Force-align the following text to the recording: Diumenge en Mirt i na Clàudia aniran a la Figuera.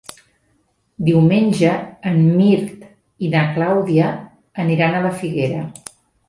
Diumenge 1.09 1.73
en 2.11 2.17
Mirt 2.37 2.87
i 3.27 3.29
na 3.35 3.45
Clàudia 3.59 4.09
aniran 4.65 4.99
a 4.99 5.05
la 5.05 5.13
Figuera. 5.21 5.63